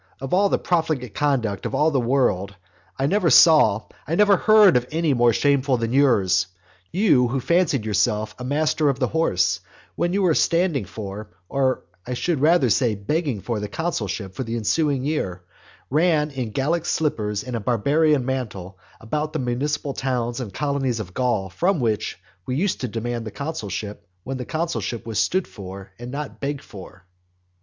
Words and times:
Of 0.19 0.33
all 0.33 0.49
the 0.49 0.57
profligate 0.57 1.13
conduct 1.13 1.63
of 1.63 1.75
all 1.75 1.91
the 1.91 1.99
world, 1.99 2.55
I 2.97 3.05
never 3.05 3.29
saw, 3.29 3.83
I 4.07 4.15
never 4.15 4.35
heard 4.35 4.75
of 4.75 4.87
any 4.91 5.13
more 5.13 5.31
shameful 5.31 5.77
than 5.77 5.93
yours. 5.93 6.47
You 6.91 7.27
who 7.27 7.39
fancied 7.39 7.85
yourself 7.85 8.33
a 8.39 8.43
master 8.43 8.89
of 8.89 8.97
the 8.97 9.09
horse, 9.09 9.59
when 9.95 10.11
you 10.11 10.23
were 10.23 10.33
standing 10.33 10.85
for, 10.85 11.29
or 11.49 11.83
I 12.03 12.15
should 12.15 12.41
rather 12.41 12.71
say 12.71 12.95
begging 12.95 13.41
for 13.41 13.59
the 13.59 13.67
consulship 13.67 14.33
for 14.33 14.43
the 14.43 14.55
ensuing 14.55 15.03
year, 15.05 15.43
ran 15.91 16.31
in 16.31 16.49
Gallic 16.49 16.87
slippers 16.87 17.43
and 17.43 17.55
a 17.55 17.59
barbarian 17.59 18.25
mantle 18.25 18.79
about 18.99 19.33
the 19.33 19.37
municipal 19.37 19.93
towns 19.93 20.39
and 20.39 20.51
colonies 20.51 20.99
of 20.99 21.13
Gaul 21.13 21.47
from 21.47 21.79
which 21.79 22.19
we 22.47 22.55
used 22.55 22.81
to 22.81 22.87
demand 22.87 23.23
the 23.23 23.29
consulship 23.29 24.03
when 24.23 24.37
the 24.37 24.45
consulship 24.45 25.05
was 25.05 25.19
stood 25.19 25.47
for 25.47 25.91
and 25.99 26.09
not 26.09 26.39
begged 26.39 26.63
for. 26.63 27.05